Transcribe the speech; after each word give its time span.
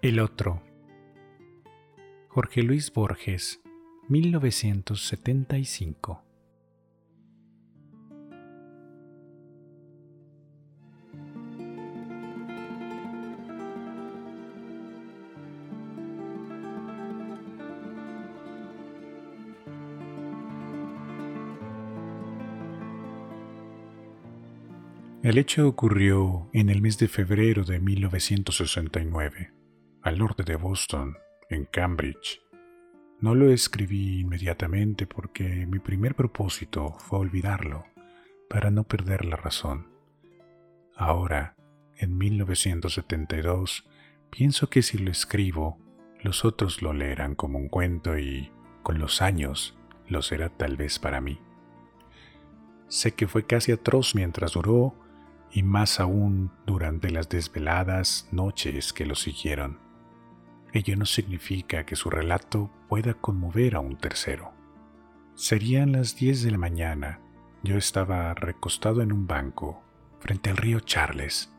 El 0.00 0.20
otro. 0.20 0.62
Jorge 2.28 2.62
Luis 2.62 2.92
Borges, 2.92 3.60
1975. 4.08 6.22
El 25.24 25.38
hecho 25.38 25.66
ocurrió 25.66 26.48
en 26.52 26.68
el 26.68 26.82
mes 26.82 26.98
de 26.98 27.08
febrero 27.08 27.64
de 27.64 27.80
1969, 27.80 29.57
al 30.02 30.18
norte 30.18 30.44
de 30.44 30.56
Boston, 30.56 31.16
en 31.50 31.64
Cambridge. 31.64 32.40
No 33.20 33.34
lo 33.34 33.50
escribí 33.50 34.20
inmediatamente 34.20 35.06
porque 35.06 35.66
mi 35.66 35.78
primer 35.78 36.14
propósito 36.14 36.94
fue 36.98 37.18
olvidarlo, 37.18 37.84
para 38.48 38.70
no 38.70 38.84
perder 38.84 39.24
la 39.24 39.36
razón. 39.36 39.88
Ahora, 40.94 41.56
en 41.96 42.16
1972, 42.16 43.88
pienso 44.30 44.70
que 44.70 44.82
si 44.82 44.98
lo 44.98 45.10
escribo, 45.10 45.78
los 46.22 46.44
otros 46.44 46.82
lo 46.82 46.92
leerán 46.92 47.34
como 47.34 47.58
un 47.58 47.68
cuento 47.68 48.18
y, 48.18 48.50
con 48.82 48.98
los 48.98 49.20
años, 49.22 49.76
lo 50.08 50.22
será 50.22 50.48
tal 50.48 50.76
vez 50.76 50.98
para 50.98 51.20
mí. 51.20 51.40
Sé 52.88 53.12
que 53.12 53.28
fue 53.28 53.46
casi 53.46 53.72
atroz 53.72 54.14
mientras 54.14 54.52
duró 54.52 54.94
y 55.50 55.62
más 55.62 56.00
aún 56.00 56.52
durante 56.66 57.10
las 57.10 57.28
desveladas 57.28 58.28
noches 58.32 58.92
que 58.92 59.06
lo 59.06 59.14
siguieron. 59.14 59.87
Ello 60.72 60.96
no 60.96 61.06
significa 61.06 61.86
que 61.86 61.96
su 61.96 62.10
relato 62.10 62.70
pueda 62.88 63.14
conmover 63.14 63.76
a 63.76 63.80
un 63.80 63.96
tercero. 63.96 64.52
Serían 65.34 65.92
las 65.92 66.16
10 66.16 66.42
de 66.42 66.50
la 66.50 66.58
mañana. 66.58 67.20
Yo 67.62 67.76
estaba 67.76 68.34
recostado 68.34 69.00
en 69.02 69.12
un 69.12 69.26
banco, 69.26 69.82
frente 70.20 70.50
al 70.50 70.56
río 70.56 70.80
Charles. 70.80 71.50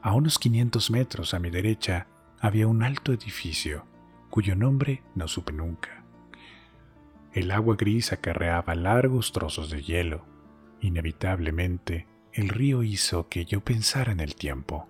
A 0.00 0.14
unos 0.14 0.38
500 0.38 0.90
metros 0.90 1.34
a 1.34 1.38
mi 1.38 1.50
derecha 1.50 2.06
había 2.40 2.66
un 2.66 2.82
alto 2.82 3.12
edificio, 3.12 3.84
cuyo 4.30 4.56
nombre 4.56 5.02
no 5.14 5.28
supe 5.28 5.52
nunca. 5.52 6.04
El 7.36 7.50
agua 7.50 7.76
gris 7.76 8.14
acarreaba 8.14 8.74
largos 8.74 9.32
trozos 9.32 9.70
de 9.70 9.82
hielo. 9.82 10.24
Inevitablemente, 10.80 12.06
el 12.32 12.48
río 12.48 12.82
hizo 12.82 13.28
que 13.28 13.44
yo 13.44 13.60
pensara 13.60 14.12
en 14.12 14.20
el 14.20 14.34
tiempo, 14.34 14.88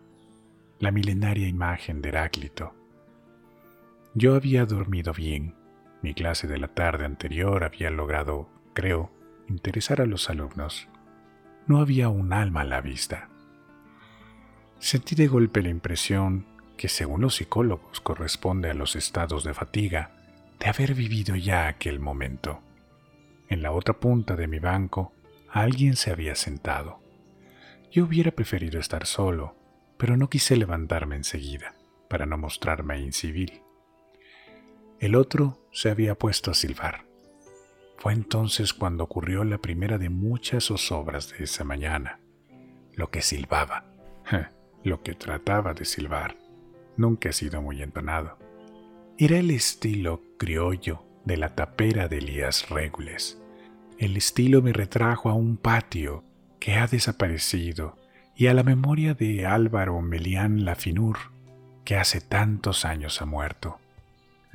la 0.78 0.92
milenaria 0.92 1.48
imagen 1.48 2.02
de 2.02 2.10
Heráclito. 2.10 2.75
Yo 4.18 4.34
había 4.34 4.64
dormido 4.64 5.12
bien. 5.12 5.54
Mi 6.00 6.14
clase 6.14 6.46
de 6.46 6.56
la 6.56 6.68
tarde 6.68 7.04
anterior 7.04 7.64
había 7.64 7.90
logrado, 7.90 8.48
creo, 8.72 9.10
interesar 9.46 10.00
a 10.00 10.06
los 10.06 10.30
alumnos. 10.30 10.88
No 11.66 11.80
había 11.80 12.08
un 12.08 12.32
alma 12.32 12.62
a 12.62 12.64
la 12.64 12.80
vista. 12.80 13.28
Sentí 14.78 15.16
de 15.16 15.26
golpe 15.26 15.60
la 15.60 15.68
impresión 15.68 16.46
que 16.78 16.88
según 16.88 17.20
los 17.20 17.34
psicólogos 17.34 18.00
corresponde 18.00 18.70
a 18.70 18.74
los 18.74 18.96
estados 18.96 19.44
de 19.44 19.52
fatiga 19.52 20.12
de 20.58 20.70
haber 20.70 20.94
vivido 20.94 21.36
ya 21.36 21.68
aquel 21.68 22.00
momento. 22.00 22.62
En 23.50 23.60
la 23.60 23.72
otra 23.72 24.00
punta 24.00 24.34
de 24.34 24.46
mi 24.46 24.60
banco 24.60 25.12
alguien 25.50 25.94
se 25.94 26.10
había 26.10 26.36
sentado. 26.36 27.00
Yo 27.92 28.04
hubiera 28.06 28.30
preferido 28.30 28.80
estar 28.80 29.04
solo, 29.04 29.56
pero 29.98 30.16
no 30.16 30.30
quise 30.30 30.56
levantarme 30.56 31.16
enseguida, 31.16 31.74
para 32.08 32.24
no 32.24 32.38
mostrarme 32.38 32.98
incivil. 32.98 33.60
El 34.98 35.14
otro 35.14 35.58
se 35.72 35.90
había 35.90 36.14
puesto 36.14 36.50
a 36.50 36.54
silbar. 36.54 37.04
Fue 37.98 38.12
entonces 38.12 38.72
cuando 38.72 39.04
ocurrió 39.04 39.44
la 39.44 39.58
primera 39.58 39.98
de 39.98 40.08
muchas 40.08 40.64
zozobras 40.64 41.30
de 41.30 41.44
esa 41.44 41.64
mañana. 41.64 42.20
Lo 42.94 43.10
que 43.10 43.20
silbaba, 43.20 43.84
lo 44.84 45.02
que 45.02 45.14
trataba 45.14 45.74
de 45.74 45.84
silbar, 45.84 46.36
nunca 46.96 47.28
ha 47.28 47.32
sido 47.32 47.60
muy 47.60 47.82
entonado. 47.82 48.38
Era 49.18 49.38
el 49.38 49.50
estilo 49.50 50.22
criollo 50.38 51.02
de 51.24 51.36
la 51.36 51.54
tapera 51.54 52.08
de 52.08 52.18
Elías 52.18 52.68
Regules. 52.70 53.38
El 53.98 54.16
estilo 54.16 54.62
me 54.62 54.72
retrajo 54.72 55.28
a 55.28 55.34
un 55.34 55.56
patio 55.56 56.24
que 56.60 56.74
ha 56.74 56.86
desaparecido, 56.86 57.98
y 58.34 58.48
a 58.48 58.54
la 58.54 58.62
memoria 58.62 59.14
de 59.14 59.46
Álvaro 59.46 60.00
Melián 60.02 60.66
Lafinur, 60.66 61.16
que 61.84 61.96
hace 61.96 62.20
tantos 62.20 62.84
años 62.84 63.22
ha 63.22 63.26
muerto. 63.26 63.78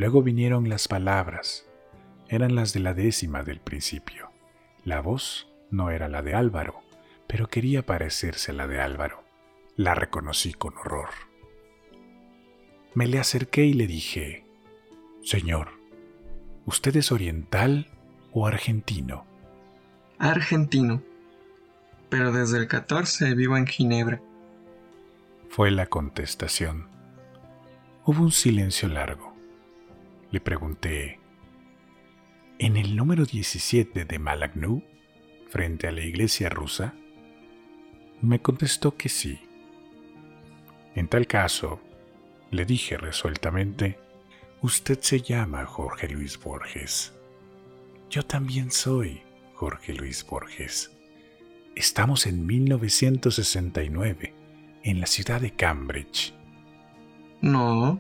Luego 0.02 0.24
vinieron 0.24 0.68
las 0.68 0.88
palabras, 0.88 1.70
eran 2.28 2.56
las 2.56 2.74
de 2.74 2.80
la 2.80 2.96
décima 2.96 3.44
del 3.44 3.60
principio. 3.60 4.32
La 4.84 5.00
voz 5.00 5.48
no 5.70 5.92
era 5.92 6.10
la 6.10 6.24
de 6.24 6.34
Álvaro, 6.34 6.82
pero 7.28 7.50
quería 7.50 7.86
parecerse 7.86 8.50
a 8.50 8.56
la 8.56 8.66
de 8.66 8.82
Álvaro. 8.82 9.24
La 9.76 9.94
reconocí 9.94 10.54
con 10.54 10.76
horror. 10.76 11.10
Me 12.96 13.06
le 13.06 13.20
acerqué 13.20 13.66
y 13.66 13.74
le 13.74 13.86
dije, 13.86 14.44
Señor, 15.24 15.70
¿usted 16.66 16.96
es 16.96 17.12
oriental 17.12 17.86
o 18.34 18.48
argentino? 18.48 19.28
Argentino 20.18 21.04
pero 22.10 22.32
desde 22.32 22.58
el 22.58 22.68
14 22.68 23.36
vivo 23.36 23.56
en 23.56 23.68
Ginebra. 23.68 24.20
Fue 25.50 25.70
la 25.70 25.86
contestación. 25.86 26.88
Hubo 28.04 28.24
un 28.24 28.32
silencio 28.32 28.90
largo. 28.90 29.31
Le 30.32 30.40
pregunté, 30.40 31.20
¿en 32.58 32.78
el 32.78 32.96
número 32.96 33.26
17 33.26 34.06
de 34.06 34.18
Malagnu, 34.18 34.82
frente 35.50 35.88
a 35.88 35.92
la 35.92 36.06
iglesia 36.06 36.48
rusa? 36.48 36.94
Me 38.22 38.42
contestó 38.42 38.96
que 38.96 39.10
sí. 39.10 39.42
En 40.96 41.10
tal 41.10 41.28
caso, 41.28 41.82
le 42.50 42.64
dije 42.64 42.96
resueltamente, 42.96 44.00
usted 44.62 45.00
se 45.02 45.20
llama 45.20 45.66
Jorge 45.66 46.08
Luis 46.08 46.40
Borges. 46.42 47.14
Yo 48.10 48.24
también 48.24 48.72
soy 48.72 49.22
Jorge 49.56 49.94
Luis 49.94 50.26
Borges. 50.26 50.92
Estamos 51.76 52.26
en 52.26 52.46
1969, 52.46 54.34
en 54.84 55.02
la 55.02 55.08
ciudad 55.08 55.42
de 55.42 55.52
Cambridge. 55.52 56.34
No. 57.42 58.00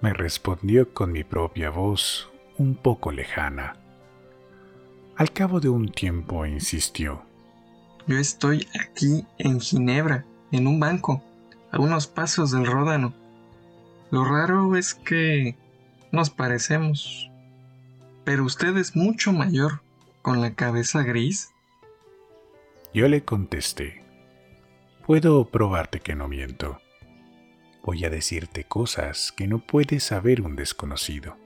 Me 0.00 0.12
respondió 0.12 0.92
con 0.92 1.12
mi 1.12 1.24
propia 1.24 1.70
voz, 1.70 2.30
un 2.58 2.74
poco 2.74 3.12
lejana. 3.12 3.76
Al 5.16 5.32
cabo 5.32 5.60
de 5.60 5.68
un 5.68 5.90
tiempo 5.90 6.46
insistió. 6.46 7.22
Yo 8.06 8.16
estoy 8.16 8.66
aquí 8.80 9.26
en 9.38 9.60
Ginebra, 9.60 10.24
en 10.52 10.66
un 10.66 10.80
banco, 10.80 11.22
a 11.70 11.78
unos 11.78 12.06
pasos 12.06 12.50
del 12.50 12.66
Ródano. 12.66 13.12
Lo 14.10 14.24
raro 14.24 14.76
es 14.76 14.94
que 14.94 15.56
nos 16.10 16.30
parecemos. 16.30 17.30
Pero 18.24 18.44
usted 18.44 18.76
es 18.76 18.96
mucho 18.96 19.32
mayor, 19.32 19.82
con 20.22 20.40
la 20.40 20.54
cabeza 20.54 21.02
gris 21.02 21.52
yo 22.92 23.06
le 23.06 23.24
contesté, 23.24 24.02
puedo 25.06 25.44
probarte 25.44 26.00
que 26.00 26.16
no 26.16 26.26
miento. 26.26 26.80
Voy 27.82 28.04
a 28.04 28.10
decirte 28.10 28.64
cosas 28.64 29.32
que 29.32 29.46
no 29.46 29.58
puede 29.58 30.00
saber 30.00 30.42
un 30.42 30.56
desconocido. 30.56 31.36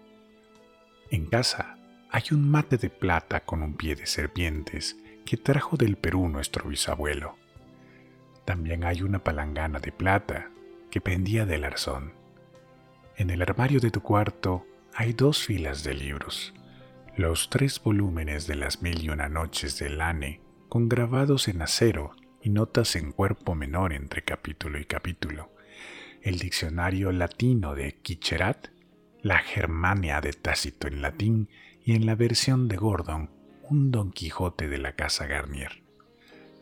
En 1.11 1.27
casa 1.27 1.79
hay 2.11 2.25
un 2.33 2.49
mate 2.49 2.77
de 2.77 2.91
plata 2.91 3.41
con 3.41 3.63
un 3.63 3.75
pie 3.75 3.95
de 3.95 4.07
serpientes 4.07 4.97
que 5.25 5.37
trajo 5.37 5.77
del 5.77 5.97
Perú 5.97 6.29
nuestro 6.29 6.69
bisabuelo. 6.69 7.37
También 8.45 8.85
hay 8.85 9.03
una 9.03 9.23
palangana 9.23 9.79
de 9.79 9.93
plata 9.93 10.51
que 10.91 11.01
pendía 11.01 11.47
del 11.47 11.65
arzón. 11.65 12.13
En 13.17 13.31
el 13.31 13.43
armario 13.43 13.81
de 13.81 13.91
tu 13.91 14.03
cuarto 14.03 14.67
hay 14.93 15.13
dos 15.13 15.45
filas 15.45 15.85
de 15.85 15.95
libros, 15.95 16.53
los 17.17 17.49
tres 17.49 17.81
volúmenes 17.83 18.47
de 18.47 18.57
las 18.57 18.83
mil 18.83 19.05
y 19.05 19.09
una 19.09 19.29
noches 19.29 19.79
de 19.79 19.89
Lane 19.89 20.41
con 20.69 20.89
grabados 20.89 21.47
en 21.47 21.63
acero 21.63 22.17
y 22.43 22.51
notas 22.51 22.97
en 22.97 23.13
cuerpo 23.13 23.55
menor 23.55 23.93
entre 23.93 24.23
capítulo 24.23 24.79
y 24.81 24.85
capítulo, 24.85 25.54
el 26.25 26.39
diccionario 26.39 27.13
latino 27.13 27.75
de 27.75 27.97
Quicherat, 28.01 28.69
la 29.21 29.41
Germania 29.41 30.23
de 30.23 30.33
Tácito 30.33 30.89
en 30.89 31.03
latín 31.03 31.51
y 31.85 31.95
en 31.95 32.07
la 32.07 32.15
versión 32.15 32.67
de 32.67 32.79
Gordon, 32.79 33.29
un 33.69 33.91
Don 33.91 34.11
Quijote 34.11 34.67
de 34.69 34.79
la 34.79 34.97
Casa 34.97 35.27
Garnier, 35.27 35.83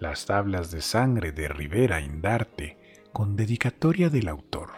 las 0.00 0.26
tablas 0.26 0.72
de 0.72 0.82
sangre 0.82 1.30
de 1.30 1.46
Rivera 1.46 2.00
Indarte 2.00 2.76
con 3.12 3.36
dedicatoria 3.36 4.10
del 4.10 4.26
autor, 4.26 4.70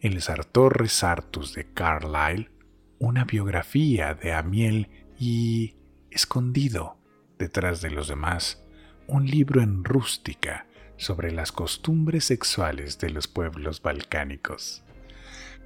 el 0.00 0.20
Sartor 0.22 0.76
Resartus 0.76 1.54
de 1.54 1.72
Carlyle, 1.72 2.50
una 2.98 3.24
biografía 3.24 4.14
de 4.14 4.32
Amiel 4.32 4.88
y, 5.20 5.76
escondido, 6.10 6.98
detrás 7.38 7.80
de 7.80 7.90
los 7.90 8.08
demás, 8.08 8.60
un 9.06 9.26
libro 9.26 9.62
en 9.62 9.84
rústica 9.84 10.66
sobre 11.04 11.32
las 11.32 11.52
costumbres 11.52 12.24
sexuales 12.24 12.98
de 12.98 13.10
los 13.10 13.28
pueblos 13.28 13.82
balcánicos. 13.82 14.82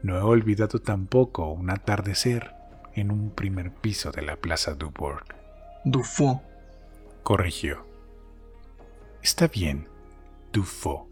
No 0.02 0.17
he 0.17 0.23
olvidado 0.23 0.81
tampoco 0.81 1.50
un 1.52 1.70
atardecer 1.70 2.55
en 2.94 3.12
un 3.12 3.31
primer 3.31 3.73
piso 3.73 4.11
de 4.11 4.23
la 4.23 4.37
Plaza 4.37 4.75
Dubourg. 4.75 5.25
Dufo. 5.85 6.43
Corrigió. 7.23 7.87
Está 9.23 9.46
bien, 9.46 9.88
Dufo. 10.52 11.08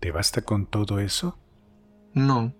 ¿Te 0.00 0.10
basta 0.10 0.42
con 0.42 0.66
todo 0.66 1.00
eso? 1.00 1.38
No. 2.12 2.54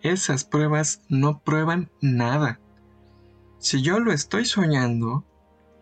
Esas 0.00 0.44
pruebas 0.44 1.02
no 1.08 1.40
prueban 1.40 1.90
nada. 2.00 2.60
Si 3.58 3.82
yo 3.82 3.98
lo 3.98 4.12
estoy 4.12 4.44
soñando, 4.44 5.24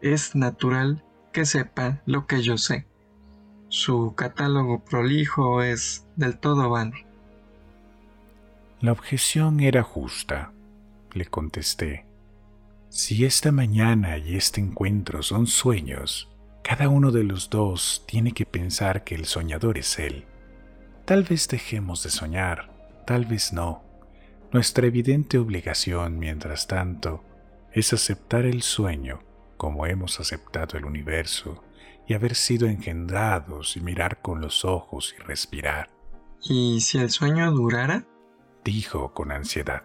es 0.00 0.34
natural 0.34 1.04
que 1.32 1.44
sepa 1.44 2.02
lo 2.06 2.26
que 2.26 2.42
yo 2.42 2.56
sé. 2.56 2.86
Su 3.70 4.14
catálogo 4.14 4.82
prolijo 4.82 5.62
es 5.62 6.06
del 6.16 6.38
todo 6.38 6.70
vano. 6.70 6.96
La 8.80 8.92
objeción 8.92 9.60
era 9.60 9.82
justa, 9.82 10.52
le 11.12 11.26
contesté. 11.26 12.06
Si 12.88 13.26
esta 13.26 13.52
mañana 13.52 14.16
y 14.16 14.36
este 14.36 14.62
encuentro 14.62 15.22
son 15.22 15.46
sueños, 15.46 16.30
cada 16.62 16.88
uno 16.88 17.10
de 17.10 17.24
los 17.24 17.50
dos 17.50 18.04
tiene 18.06 18.32
que 18.32 18.46
pensar 18.46 19.04
que 19.04 19.14
el 19.14 19.26
soñador 19.26 19.76
es 19.76 19.98
él. 19.98 20.24
Tal 21.04 21.24
vez 21.24 21.46
dejemos 21.48 22.02
de 22.02 22.10
soñar, 22.10 22.70
tal 23.06 23.26
vez 23.26 23.52
no. 23.52 23.82
Nuestra 24.50 24.86
evidente 24.86 25.36
obligación, 25.36 26.18
mientras 26.18 26.66
tanto, 26.66 27.22
es 27.72 27.92
aceptar 27.92 28.46
el 28.46 28.62
sueño 28.62 29.20
como 29.58 29.84
hemos 29.84 30.20
aceptado 30.20 30.78
el 30.78 30.86
universo 30.86 31.62
y 32.08 32.14
haber 32.14 32.34
sido 32.34 32.66
engendrados 32.66 33.76
y 33.76 33.80
mirar 33.80 34.22
con 34.22 34.40
los 34.40 34.64
ojos 34.64 35.14
y 35.16 35.22
respirar. 35.22 35.90
¿Y 36.42 36.80
si 36.80 36.98
el 36.98 37.10
sueño 37.10 37.52
durara? 37.52 38.06
dijo 38.64 39.12
con 39.12 39.30
ansiedad. 39.30 39.82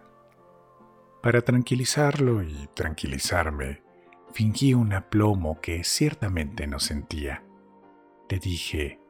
Para 1.22 1.42
tranquilizarlo 1.42 2.42
y 2.42 2.70
tranquilizarme, 2.74 3.84
fingí 4.31 4.74
un 4.74 4.94
aplomo 4.94 5.60
que 5.60 5.84
ciertamente 5.84 6.66
no 6.66 6.80
sentía. 6.80 7.44
Le 8.30 8.40
dije, 8.40 9.02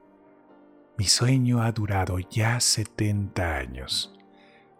mi 0.97 1.05
sueño 1.05 1.61
ha 1.61 1.71
durado 1.71 2.17
ya 2.17 2.59
setenta 2.59 3.57
años. 3.57 4.15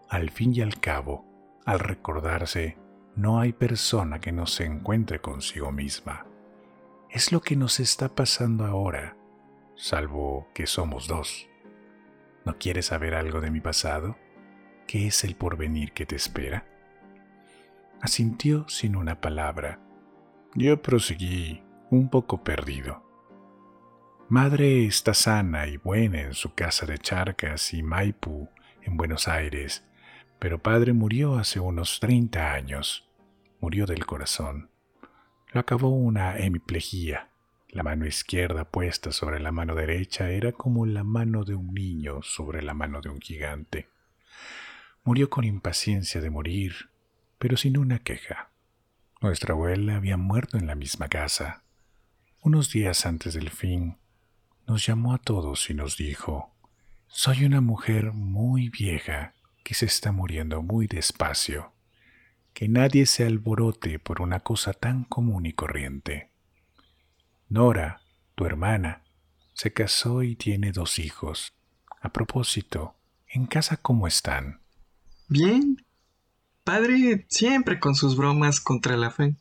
Al 0.09 0.31
fin 0.31 0.53
y 0.55 0.61
al 0.61 0.79
cabo, 0.79 1.25
al 1.65 1.79
recordarse, 1.79 2.77
no 3.15 3.39
hay 3.39 3.53
persona 3.53 4.19
que 4.19 4.31
no 4.31 4.47
se 4.47 4.65
encuentre 4.65 5.21
consigo 5.21 5.71
misma. 5.71 6.25
Es 7.13 7.31
lo 7.31 7.41
que 7.41 7.55
nos 7.55 7.79
está 7.79 8.15
pasando 8.15 8.65
ahora, 8.65 9.15
salvo 9.75 10.47
que 10.55 10.65
somos 10.65 11.07
dos. 11.07 11.47
¿No 12.43 12.57
quieres 12.57 12.87
saber 12.87 13.13
algo 13.13 13.39
de 13.39 13.51
mi 13.51 13.61
pasado? 13.61 14.17
¿Qué 14.87 15.05
es 15.05 15.23
el 15.23 15.35
porvenir 15.35 15.91
que 15.91 16.07
te 16.07 16.15
espera? 16.15 16.65
Asintió 18.01 18.67
sin 18.67 18.95
una 18.95 19.21
palabra. 19.21 19.79
Yo 20.55 20.81
proseguí, 20.81 21.61
un 21.91 22.09
poco 22.09 22.43
perdido. 22.43 23.03
Madre 24.27 24.87
está 24.87 25.13
sana 25.13 25.67
y 25.67 25.77
buena 25.77 26.19
en 26.21 26.33
su 26.33 26.55
casa 26.55 26.87
de 26.87 26.97
Charcas 26.97 27.75
y 27.75 27.83
Maipú, 27.83 28.49
en 28.81 28.97
Buenos 28.97 29.27
Aires, 29.27 29.85
pero 30.39 30.63
padre 30.63 30.93
murió 30.93 31.35
hace 31.35 31.59
unos 31.59 31.99
30 31.99 32.53
años. 32.53 33.07
Murió 33.59 33.85
del 33.85 34.03
corazón. 34.07 34.72
Lo 35.53 35.59
acabó 35.59 35.89
una 35.89 36.35
hemiplegia. 36.39 37.29
La 37.69 37.83
mano 37.83 38.07
izquierda 38.07 38.65
puesta 38.65 39.11
sobre 39.11 39.39
la 39.39 39.51
mano 39.51 39.75
derecha 39.75 40.31
era 40.31 40.51
como 40.51 40.87
la 40.87 41.03
mano 41.03 41.43
de 41.43 41.53
un 41.53 41.75
niño 41.75 42.23
sobre 42.23 42.63
la 42.63 42.73
mano 42.73 43.01
de 43.01 43.09
un 43.09 43.21
gigante. 43.21 43.87
Murió 45.03 45.29
con 45.29 45.43
impaciencia 45.43 46.21
de 46.21 46.31
morir, 46.31 46.89
pero 47.37 47.55
sin 47.55 47.77
una 47.77 47.99
queja. 47.99 48.49
Nuestra 49.21 49.53
abuela 49.53 49.95
había 49.97 50.17
muerto 50.17 50.57
en 50.57 50.65
la 50.65 50.73
misma 50.73 51.07
casa. 51.07 51.61
Unos 52.41 52.71
días 52.71 53.05
antes 53.05 53.35
del 53.35 53.51
fin, 53.51 53.97
nos 54.65 54.83
llamó 54.83 55.13
a 55.13 55.19
todos 55.19 55.69
y 55.69 55.75
nos 55.75 55.97
dijo, 55.97 56.51
Soy 57.05 57.45
una 57.45 57.61
mujer 57.61 58.11
muy 58.11 58.69
vieja 58.69 59.35
que 59.63 59.75
se 59.75 59.85
está 59.85 60.11
muriendo 60.11 60.63
muy 60.63 60.87
despacio 60.87 61.72
que 62.53 62.69
nadie 62.69 63.05
se 63.05 63.25
alborote 63.25 63.99
por 63.99 64.21
una 64.21 64.39
cosa 64.39 64.73
tan 64.73 65.03
común 65.03 65.45
y 65.45 65.53
corriente. 65.53 66.29
Nora, 67.49 68.01
tu 68.35 68.45
hermana, 68.45 69.03
se 69.53 69.73
casó 69.73 70.23
y 70.23 70.35
tiene 70.35 70.71
dos 70.71 70.99
hijos. 70.99 71.53
A 72.01 72.09
propósito, 72.09 72.95
¿en 73.27 73.45
casa 73.47 73.77
cómo 73.77 74.07
están? 74.07 74.61
Bien. 75.27 75.83
Padre 76.63 77.25
siempre 77.27 77.79
con 77.79 77.95
sus 77.95 78.15
bromas 78.15 78.61
contra 78.61 78.95
la 78.97 79.11
fe. 79.11 79.35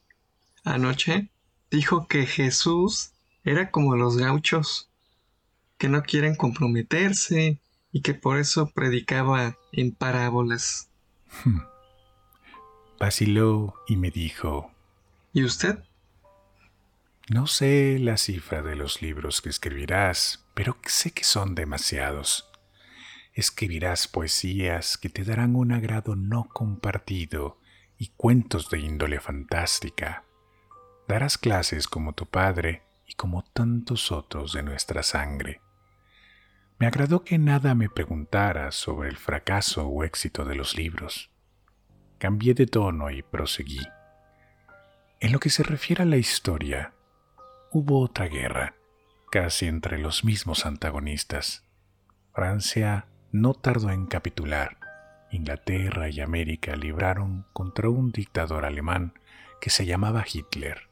Anoche 0.65 1.29
dijo 1.71 2.07
que 2.09 2.27
Jesús 2.27 3.13
era 3.45 3.71
como 3.71 3.97
los 3.97 4.17
gauchos, 4.17 4.89
que 5.79 5.89
no 5.89 6.03
quieren 6.03 6.35
comprometerse 6.35 7.61
y 7.93 8.01
que 8.03 8.15
por 8.15 8.39
eso 8.39 8.71
predicaba 8.75 9.57
en 9.73 9.93
parábolas. 9.93 10.89
Hmm 11.45 11.72
vaciló 13.03 13.75
y 13.89 13.97
me 13.97 14.13
dijo, 14.13 14.71
¿Y 15.33 15.43
usted? 15.43 15.83
No 17.29 17.49
sé 17.49 17.99
la 17.99 18.17
cifra 18.17 18.63
de 18.63 18.77
los 18.77 19.03
libros 19.03 19.43
que 19.43 19.49
escribirás, 19.49 20.47
pero 20.55 20.77
sé 20.87 21.11
que 21.11 21.25
son 21.25 21.57
demasiados. 21.57 22.49
Escribirás 23.35 24.07
poesías 24.07 24.99
que 24.99 25.09
te 25.09 25.25
darán 25.25 25.57
un 25.57 25.73
agrado 25.73 26.15
no 26.15 26.45
compartido 26.45 27.59
y 27.99 28.13
cuentos 28.17 28.71
de 28.71 28.79
índole 28.79 29.19
fantástica. 29.19 30.23
Darás 31.09 31.39
clases 31.39 31.89
como 31.89 32.13
tu 32.13 32.27
padre 32.27 32.85
y 33.09 33.15
como 33.15 33.43
tantos 33.43 34.13
otros 34.13 34.53
de 34.53 34.63
nuestra 34.63 35.03
sangre. 35.03 35.61
Me 36.79 36.87
agradó 36.87 37.25
que 37.25 37.37
nada 37.37 37.75
me 37.75 37.89
preguntaras 37.89 38.77
sobre 38.77 39.09
el 39.09 39.17
fracaso 39.17 39.89
o 39.89 40.05
éxito 40.05 40.45
de 40.45 40.55
los 40.55 40.77
libros. 40.77 41.32
Cambié 42.23 42.55
de 42.55 42.67
tono 42.67 43.11
y 43.11 43.21
proseguí. 43.21 43.81
En 45.19 45.33
lo 45.33 45.41
que 45.41 45.51
se 45.51 45.65
refiere 45.65 46.05
a 46.05 46.07
la 46.07 46.19
historia, 46.19 46.93
hubo 47.73 47.99
otra 48.01 48.29
guerra, 48.29 48.77
casi 49.33 49.67
entre 49.67 49.99
los 49.99 50.23
mismos 50.23 50.65
antagonistas. 50.65 51.65
Francia 52.33 53.09
no 53.33 53.55
tardó 53.55 53.91
en 53.91 54.07
capitular. 54.07 54.79
Inglaterra 55.33 56.11
y 56.11 56.21
América 56.21 56.77
libraron 56.77 57.45
contra 57.53 57.89
un 57.89 58.13
dictador 58.13 58.67
alemán 58.67 59.15
que 59.61 59.71
se 59.71 59.85
llamaba 59.85 60.25
Hitler. 60.33 60.91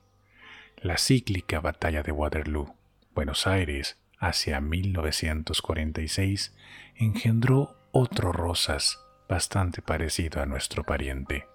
La 0.79 0.99
cíclica 0.99 1.61
batalla 1.61 2.03
de 2.03 2.11
Waterloo, 2.11 2.75
Buenos 3.15 3.47
Aires, 3.47 4.01
hacia 4.19 4.61
1946, 4.61 6.57
engendró 6.97 7.77
otro 7.93 8.33
Rosas 8.33 8.99
bastante 9.31 9.81
parecido 9.81 10.43
a 10.43 10.47
nuestro 10.47 10.83
pariente. 10.83 11.47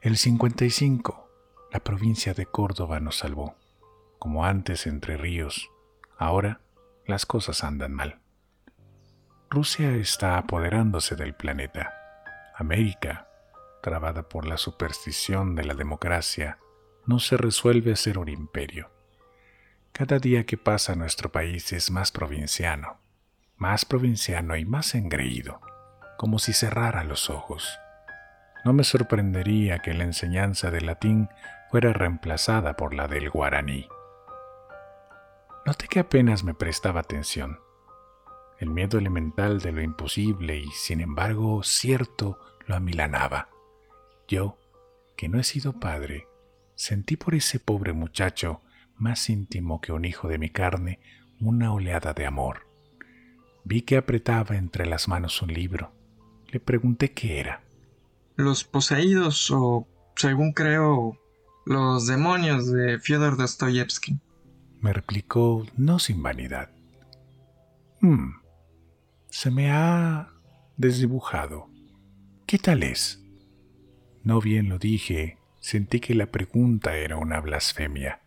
El 0.00 0.16
55, 0.16 1.30
la 1.72 1.78
provincia 1.78 2.34
de 2.34 2.46
Córdoba 2.46 2.98
nos 2.98 3.18
salvó. 3.18 3.54
Como 4.18 4.44
antes 4.44 4.88
entre 4.88 5.16
ríos, 5.16 5.70
ahora 6.18 6.60
las 7.06 7.26
cosas 7.26 7.62
andan 7.62 7.92
mal. 7.92 8.18
Rusia 9.48 9.94
está 9.94 10.36
apoderándose 10.36 11.14
del 11.14 11.34
planeta. 11.34 11.94
América, 12.56 13.28
trabada 13.82 14.28
por 14.28 14.46
la 14.46 14.56
superstición 14.56 15.54
de 15.54 15.64
la 15.64 15.74
democracia, 15.74 16.58
no 17.06 17.20
se 17.20 17.36
resuelve 17.36 17.92
a 17.92 17.96
ser 17.96 18.18
un 18.18 18.28
imperio. 18.28 18.90
Cada 19.92 20.18
día 20.18 20.44
que 20.44 20.56
pasa 20.56 20.96
nuestro 20.96 21.30
país 21.30 21.72
es 21.72 21.90
más 21.90 22.10
provinciano, 22.10 22.98
más 23.56 23.84
provinciano 23.84 24.56
y 24.56 24.64
más 24.64 24.94
engreído 24.94 25.60
como 26.20 26.38
si 26.38 26.52
cerrara 26.52 27.02
los 27.02 27.30
ojos. 27.30 27.80
No 28.62 28.74
me 28.74 28.84
sorprendería 28.84 29.78
que 29.78 29.94
la 29.94 30.04
enseñanza 30.04 30.70
del 30.70 30.84
latín 30.84 31.30
fuera 31.70 31.94
reemplazada 31.94 32.76
por 32.76 32.92
la 32.92 33.08
del 33.08 33.30
guaraní. 33.30 33.88
Noté 35.64 35.88
que 35.88 36.00
apenas 36.00 36.44
me 36.44 36.52
prestaba 36.52 37.00
atención. 37.00 37.60
El 38.58 38.68
miedo 38.68 38.98
elemental 38.98 39.60
de 39.60 39.72
lo 39.72 39.80
imposible 39.80 40.58
y, 40.58 40.70
sin 40.72 41.00
embargo, 41.00 41.62
cierto, 41.62 42.38
lo 42.66 42.76
amilanaba. 42.76 43.48
Yo, 44.28 44.58
que 45.16 45.30
no 45.30 45.40
he 45.40 45.44
sido 45.44 45.80
padre, 45.80 46.28
sentí 46.74 47.16
por 47.16 47.34
ese 47.34 47.60
pobre 47.60 47.94
muchacho, 47.94 48.60
más 48.94 49.30
íntimo 49.30 49.80
que 49.80 49.92
un 49.92 50.04
hijo 50.04 50.28
de 50.28 50.36
mi 50.36 50.50
carne, 50.50 51.00
una 51.40 51.72
oleada 51.72 52.12
de 52.12 52.26
amor. 52.26 52.66
Vi 53.64 53.80
que 53.80 53.96
apretaba 53.96 54.56
entre 54.56 54.84
las 54.84 55.08
manos 55.08 55.40
un 55.40 55.54
libro 55.54 55.98
le 56.52 56.60
pregunté 56.60 57.12
qué 57.12 57.40
era. 57.40 57.62
Los 58.36 58.64
poseídos 58.64 59.50
o, 59.50 59.86
según 60.16 60.52
creo, 60.52 61.18
los 61.66 62.06
demonios 62.06 62.70
de 62.70 62.98
Fyodor 62.98 63.36
Dostoyevsky. 63.36 64.18
Me 64.80 64.92
replicó 64.92 65.66
no 65.76 65.98
sin 65.98 66.22
vanidad. 66.22 66.70
Hmm, 68.00 68.30
se 69.28 69.50
me 69.50 69.70
ha 69.70 70.30
desdibujado. 70.76 71.68
¿Qué 72.46 72.58
tal 72.58 72.82
es? 72.82 73.22
No 74.22 74.40
bien 74.40 74.68
lo 74.68 74.78
dije, 74.78 75.38
sentí 75.60 76.00
que 76.00 76.14
la 76.14 76.26
pregunta 76.26 76.96
era 76.96 77.16
una 77.16 77.40
blasfemia. 77.40 78.20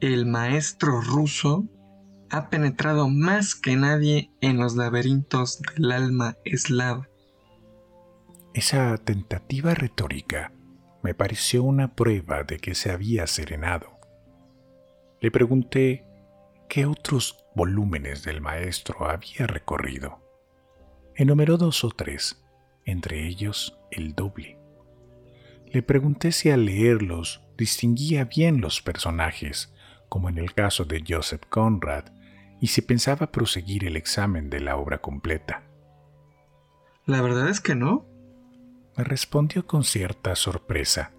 El 0.00 0.24
maestro 0.24 1.00
ruso 1.00 1.68
ha 2.30 2.48
penetrado 2.48 3.08
más 3.08 3.54
que 3.54 3.76
nadie 3.76 4.30
en 4.40 4.58
los 4.58 4.76
laberintos 4.76 5.60
del 5.60 5.92
alma 5.92 6.36
eslava. 6.44 7.08
Esa 8.54 8.96
tentativa 8.98 9.74
retórica 9.74 10.52
me 11.02 11.14
pareció 11.14 11.62
una 11.62 11.94
prueba 11.94 12.42
de 12.44 12.58
que 12.58 12.74
se 12.74 12.90
había 12.90 13.26
serenado. 13.26 13.98
Le 15.20 15.30
pregunté 15.30 16.04
qué 16.68 16.86
otros 16.86 17.44
volúmenes 17.54 18.22
del 18.22 18.40
maestro 18.40 19.08
había 19.08 19.46
recorrido. 19.46 20.18
Enumeró 21.14 21.58
dos 21.58 21.84
o 21.84 21.90
tres, 21.90 22.42
entre 22.84 23.26
ellos 23.26 23.78
el 23.90 24.14
doble. 24.14 24.58
Le 25.66 25.82
pregunté 25.82 26.32
si 26.32 26.50
al 26.50 26.64
leerlos 26.64 27.42
distinguía 27.56 28.24
bien 28.24 28.60
los 28.60 28.82
personajes, 28.82 29.72
como 30.08 30.28
en 30.28 30.38
el 30.38 30.54
caso 30.54 30.84
de 30.84 31.04
Joseph 31.06 31.42
Conrad, 31.48 32.06
y 32.60 32.68
si 32.68 32.82
pensaba 32.82 33.32
proseguir 33.32 33.84
el 33.84 33.96
examen 33.96 34.50
de 34.50 34.60
la 34.60 34.76
obra 34.76 34.98
completa. 34.98 35.64
La 37.06 37.22
verdad 37.22 37.48
es 37.48 37.60
que 37.60 37.74
no. 37.74 38.06
Me 38.96 39.04
respondió 39.04 39.66
con 39.66 39.82
cierta 39.82 40.36
sorpresa. 40.36 41.12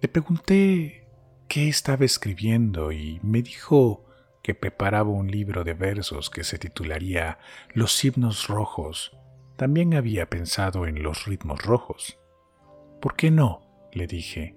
Le 0.00 0.08
pregunté 0.08 1.08
qué 1.48 1.68
estaba 1.68 2.04
escribiendo 2.04 2.92
y 2.92 3.18
me 3.22 3.42
dijo 3.42 4.04
que 4.42 4.54
preparaba 4.54 5.10
un 5.10 5.30
libro 5.30 5.64
de 5.64 5.74
versos 5.74 6.30
que 6.30 6.44
se 6.44 6.58
titularía 6.58 7.38
Los 7.72 8.04
himnos 8.04 8.46
rojos. 8.48 9.16
También 9.56 9.94
había 9.94 10.28
pensado 10.28 10.86
en 10.86 11.02
los 11.02 11.24
ritmos 11.24 11.62
rojos. 11.62 12.18
¿Por 13.00 13.16
qué 13.16 13.30
no? 13.30 13.62
le 13.92 14.06
dije. 14.06 14.56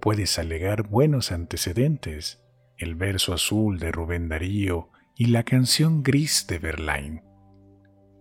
Puedes 0.00 0.38
alegar 0.38 0.84
buenos 0.84 1.32
antecedentes 1.32 2.42
el 2.80 2.94
verso 2.94 3.34
azul 3.34 3.78
de 3.78 3.92
Rubén 3.92 4.28
Darío 4.30 4.88
y 5.14 5.26
la 5.26 5.44
canción 5.44 6.02
gris 6.02 6.46
de 6.48 6.58
Verlaine. 6.58 7.22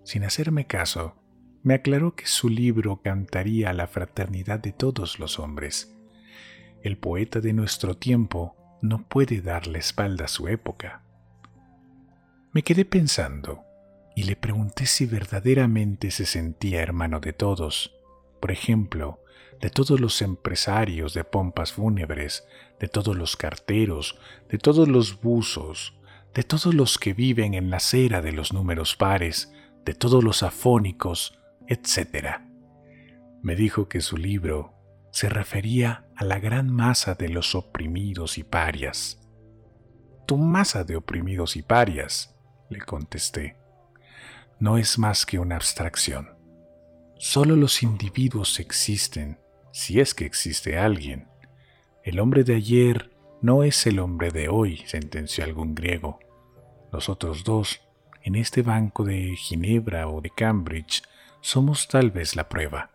Sin 0.03 0.25
hacerme 0.25 0.67
caso, 0.67 1.15
me 1.63 1.73
aclaró 1.73 2.13
que 2.13 2.27
su 2.27 2.49
libro 2.49 3.01
cantaría 3.01 3.69
a 3.69 3.73
la 3.73 3.87
fraternidad 3.87 4.59
de 4.59 4.73
todos 4.73 5.17
los 5.17 5.39
hombres. 5.39 5.95
El 6.83 6.97
poeta 6.97 7.39
de 7.39 7.53
nuestro 7.53 7.95
tiempo 7.95 8.55
no 8.81 9.07
puede 9.07 9.41
dar 9.41 9.65
la 9.67 9.77
espalda 9.77 10.25
a 10.25 10.29
su 10.29 10.49
época. 10.49 11.03
Me 12.51 12.61
quedé 12.61 12.83
pensando 12.83 13.63
y 14.13 14.23
le 14.23 14.35
pregunté 14.35 14.85
si 14.85 15.05
verdaderamente 15.05 16.11
se 16.11 16.25
sentía 16.25 16.81
hermano 16.81 17.21
de 17.21 17.31
todos, 17.31 17.95
por 18.41 18.51
ejemplo, 18.51 19.21
de 19.61 19.69
todos 19.69 19.99
los 19.99 20.21
empresarios 20.21 21.13
de 21.13 21.23
pompas 21.23 21.73
fúnebres, 21.73 22.47
de 22.79 22.87
todos 22.87 23.15
los 23.15 23.35
carteros, 23.35 24.19
de 24.49 24.57
todos 24.57 24.87
los 24.87 25.21
buzos, 25.21 25.99
de 26.33 26.43
todos 26.43 26.73
los 26.73 26.97
que 26.97 27.13
viven 27.13 27.53
en 27.53 27.69
la 27.69 27.77
acera 27.77 28.21
de 28.21 28.31
los 28.31 28.53
números 28.53 28.95
pares, 28.95 29.51
de 29.85 29.93
todos 29.93 30.23
los 30.23 30.43
afónicos, 30.43 31.39
etc. 31.67 32.41
Me 33.41 33.55
dijo 33.55 33.89
que 33.89 34.01
su 34.01 34.17
libro 34.17 34.73
se 35.11 35.29
refería 35.29 36.07
a 36.15 36.23
la 36.23 36.39
gran 36.39 36.69
masa 36.69 37.15
de 37.15 37.29
los 37.29 37.55
oprimidos 37.55 38.37
y 38.37 38.43
parias. 38.43 39.19
Tu 40.27 40.37
masa 40.37 40.83
de 40.83 40.95
oprimidos 40.95 41.55
y 41.55 41.63
parias, 41.63 42.35
le 42.69 42.79
contesté, 42.79 43.57
no 44.59 44.77
es 44.77 44.99
más 44.99 45.25
que 45.25 45.39
una 45.39 45.55
abstracción. 45.55 46.38
Solo 47.21 47.57
los 47.57 47.83
individuos 47.83 48.61
existen 48.61 49.39
si 49.73 49.99
es 49.99 50.13
que 50.13 50.25
existe 50.25 50.77
alguien. 50.77 51.27
El 52.01 52.17
hombre 52.21 52.45
de 52.45 52.55
ayer 52.55 53.11
no 53.41 53.63
es 53.63 53.85
el 53.87 53.99
hombre 53.99 54.31
de 54.31 54.47
hoy, 54.47 54.83
sentenció 54.85 55.43
algún 55.43 55.75
griego. 55.75 56.19
Nosotros 56.93 57.43
dos, 57.43 57.81
en 58.23 58.37
este 58.37 58.61
banco 58.61 59.03
de 59.03 59.35
Ginebra 59.35 60.07
o 60.07 60.21
de 60.21 60.29
Cambridge, 60.29 61.03
somos 61.41 61.89
tal 61.89 62.09
vez 62.09 62.37
la 62.37 62.47
prueba. 62.47 62.89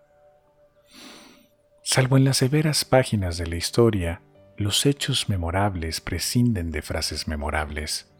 Salvo 1.83 2.17
en 2.17 2.25
las 2.25 2.39
severas 2.39 2.87
páginas 2.87 3.37
de 3.37 3.47
la 3.47 3.57
historia, 3.57 4.23
los 4.57 4.87
hechos 4.87 5.29
memorables 5.29 6.01
prescinden 6.01 6.71
de 6.71 6.81
frases 6.81 7.29
memorables. 7.29 8.11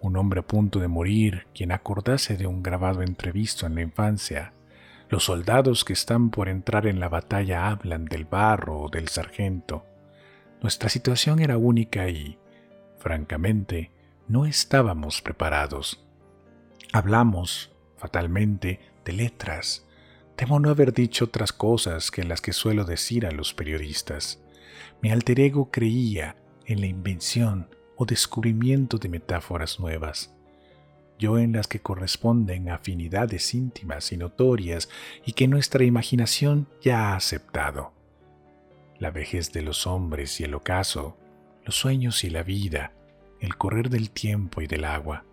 Un 0.00 0.16
hombre 0.16 0.40
a 0.40 0.46
punto 0.46 0.80
de 0.80 0.88
morir, 0.88 1.48
quien 1.54 1.70
acordase 1.70 2.38
de 2.38 2.46
un 2.46 2.62
grabado 2.62 3.02
entrevisto 3.02 3.66
en 3.66 3.74
la 3.74 3.82
infancia, 3.82 4.54
los 5.10 5.24
soldados 5.24 5.84
que 5.84 5.92
están 5.92 6.30
por 6.30 6.48
entrar 6.48 6.86
en 6.86 7.00
la 7.00 7.08
batalla 7.08 7.68
hablan 7.68 8.04
del 8.04 8.24
barro 8.24 8.82
o 8.82 8.88
del 8.88 9.08
sargento. 9.08 9.84
Nuestra 10.62 10.88
situación 10.88 11.40
era 11.40 11.58
única 11.58 12.08
y, 12.08 12.38
francamente, 12.98 13.90
no 14.28 14.46
estábamos 14.46 15.20
preparados. 15.20 16.06
Hablamos, 16.92 17.72
fatalmente, 17.96 18.78
de 19.04 19.12
letras. 19.12 19.84
Temo 20.36 20.60
no 20.60 20.70
haber 20.70 20.92
dicho 20.92 21.24
otras 21.24 21.52
cosas 21.52 22.12
que 22.12 22.22
las 22.22 22.40
que 22.40 22.52
suelo 22.52 22.84
decir 22.84 23.26
a 23.26 23.32
los 23.32 23.52
periodistas. 23.52 24.40
Mi 25.02 25.10
alter 25.10 25.40
ego 25.40 25.72
creía 25.72 26.36
en 26.66 26.80
la 26.80 26.86
invención 26.86 27.68
o 27.96 28.06
descubrimiento 28.06 28.96
de 28.96 29.08
metáforas 29.08 29.80
nuevas 29.80 30.32
yo 31.20 31.38
en 31.38 31.52
las 31.52 31.68
que 31.68 31.80
corresponden 31.80 32.70
afinidades 32.70 33.54
íntimas 33.54 34.10
y 34.10 34.16
notorias 34.16 34.88
y 35.24 35.34
que 35.34 35.46
nuestra 35.46 35.84
imaginación 35.84 36.66
ya 36.82 37.10
ha 37.10 37.16
aceptado. 37.16 37.92
La 38.98 39.10
vejez 39.10 39.52
de 39.52 39.62
los 39.62 39.86
hombres 39.86 40.40
y 40.40 40.44
el 40.44 40.54
ocaso, 40.54 41.18
los 41.64 41.76
sueños 41.76 42.24
y 42.24 42.30
la 42.30 42.42
vida, 42.42 42.92
el 43.38 43.56
correr 43.56 43.90
del 43.90 44.10
tiempo 44.10 44.62
y 44.62 44.66
del 44.66 44.84
agua. 44.84 45.24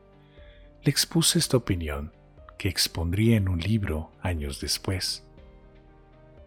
Le 0.83 0.91
expuse 0.91 1.39
esta 1.39 1.57
opinión, 1.57 2.11
que 2.57 2.69
expondría 2.69 3.37
en 3.37 3.47
un 3.47 3.59
libro 3.59 4.11
años 4.21 4.59
después. 4.59 5.23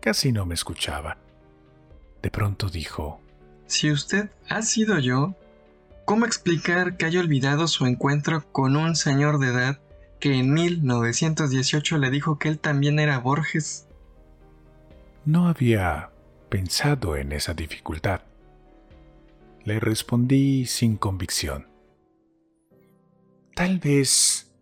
Casi 0.00 0.32
no 0.32 0.44
me 0.44 0.54
escuchaba. 0.54 1.16
De 2.22 2.30
pronto 2.30 2.68
dijo, 2.68 3.20
Si 3.66 3.90
usted 3.90 4.30
ha 4.48 4.60
sido 4.62 4.98
yo, 4.98 5.34
¿Cómo 6.10 6.26
explicar 6.26 6.96
que 6.96 7.06
haya 7.06 7.20
olvidado 7.20 7.68
su 7.68 7.86
encuentro 7.86 8.42
con 8.50 8.74
un 8.74 8.96
señor 8.96 9.38
de 9.38 9.46
edad 9.46 9.80
que 10.18 10.34
en 10.34 10.52
1918 10.52 11.98
le 11.98 12.10
dijo 12.10 12.36
que 12.36 12.48
él 12.48 12.58
también 12.58 12.98
era 12.98 13.20
Borges? 13.20 13.86
No 15.24 15.46
había 15.46 16.10
pensado 16.48 17.14
en 17.14 17.30
esa 17.30 17.54
dificultad. 17.54 18.22
Le 19.62 19.78
respondí 19.78 20.66
sin 20.66 20.96
convicción. 20.96 21.68
Tal 23.54 23.78
vez 23.78 24.52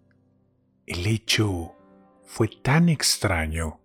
el 0.85 1.07
hecho 1.07 1.73
fue 2.27 2.49
tan 2.49 2.91
extraño 2.91 3.81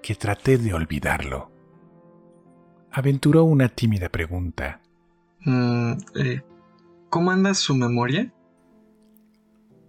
que 0.00 0.14
traté 0.14 0.58
de 0.58 0.74
olvidarlo. 0.74 1.50
Aventuró 2.92 3.42
una 3.42 3.68
tímida 3.68 4.08
pregunta. 4.10 4.80
Mm, 5.40 5.94
eh, 6.14 6.42
¿Cómo 7.10 7.32
anda 7.32 7.54
su 7.54 7.74
memoria? 7.74 8.32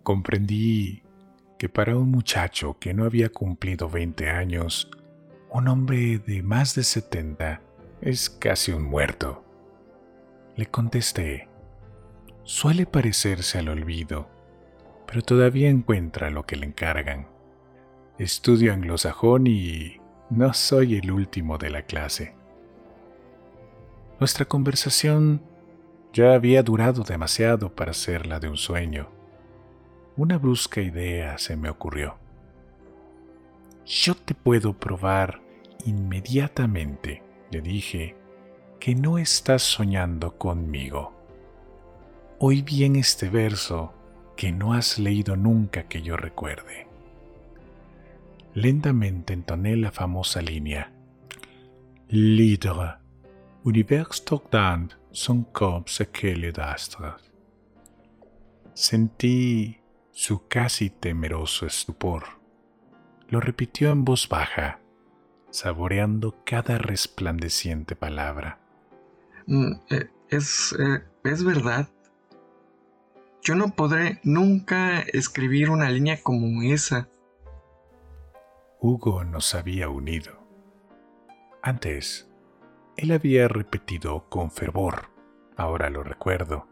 Comprendí 0.02 1.04
que 1.60 1.70
para 1.70 1.96
un 1.96 2.10
muchacho 2.10 2.78
que 2.80 2.96
no 2.96 3.06
había 3.06 3.30
cumplido 3.30 3.88
20 3.88 4.28
años, 4.32 4.90
un 5.52 5.68
hombre 5.68 6.18
de 6.18 6.42
más 6.42 6.74
de 6.74 6.84
70 6.84 7.62
es 8.02 8.28
casi 8.28 8.72
un 8.72 8.82
muerto. 8.82 9.46
Le 10.56 10.66
contesté, 10.66 11.48
suele 12.42 12.88
parecerse 12.88 13.60
al 13.60 13.70
olvido, 13.70 14.28
pero 15.06 15.22
todavía 15.22 15.70
encuentra 15.70 16.32
lo 16.32 16.48
que 16.48 16.56
le 16.56 16.66
encargan. 16.66 17.28
Estudio 18.18 18.74
anglosajón 18.74 19.46
y 19.46 20.02
no 20.32 20.56
soy 20.56 20.96
el 20.96 21.12
último 21.12 21.60
de 21.60 21.70
la 21.70 21.84
clase. 21.84 22.34
Nuestra 24.20 24.46
conversación 24.46 25.51
ya 26.14 26.34
había 26.34 26.64
durado 26.64 27.04
demasiado 27.04 27.74
para 27.74 27.94
ser 27.94 28.26
la 28.26 28.40
de 28.40 28.50
un 28.50 28.58
sueño. 28.58 29.10
Una 30.18 30.38
brusca 30.38 30.82
idea 30.82 31.38
se 31.38 31.56
me 31.56 31.70
ocurrió. 31.70 32.18
Yo 33.86 34.16
te 34.16 34.34
puedo 34.36 34.74
probar 34.74 35.42
inmediatamente, 35.86 37.24
le 37.50 37.62
dije, 37.62 38.16
que 38.80 38.96
no 38.96 39.18
estás 39.18 39.64
soñando 39.64 40.38
conmigo. 40.38 41.14
Oí 42.40 42.62
bien 42.62 42.96
este 42.96 43.30
verso 43.30 43.94
que 44.36 44.52
no 44.52 44.74
has 44.74 44.98
leído 44.98 45.36
nunca 45.36 45.84
que 45.84 46.02
yo 46.02 46.18
recuerde. 46.18 46.88
Lentamente 48.54 49.34
entoné 49.34 49.78
la 49.78 49.92
famosa 49.92 50.42
línea. 50.42 50.92
Libre, 52.10 53.01
univers 53.64 54.24
tordant 54.24 54.94
son 55.12 55.44
comme 55.52 55.86
aquel 56.00 56.54
Sentí 58.74 59.80
su 60.12 60.48
casi 60.48 60.90
temeroso 60.90 61.66
estupor. 61.66 62.42
lo 63.32 63.40
repitió 63.40 63.92
en 63.92 64.04
voz 64.04 64.28
baja, 64.28 64.82
saboreando 65.50 66.44
cada 66.46 66.78
resplandeciente 66.78 67.96
palabra. 67.96 68.60
Mm, 69.48 69.72
eh, 69.90 70.10
es, 70.30 70.76
eh, 70.78 71.04
es 71.24 71.44
verdad. 71.44 71.88
Yo 73.42 73.56
no 73.56 73.70
podré 73.70 74.20
nunca 74.24 75.00
escribir 75.00 75.70
una 75.70 75.90
línea 75.90 76.22
como 76.22 76.62
esa. 76.62 77.08
Hugo 78.82 79.24
nos 79.24 79.56
había 79.56 79.88
unido. 79.88 80.46
Antes, 81.64 82.30
él 82.98 83.12
había 83.12 83.48
repetido 83.48 84.30
con 84.30 84.52
fervor, 84.52 85.10
ahora 85.58 85.90
lo 85.90 86.04
recuerdo, 86.04 86.68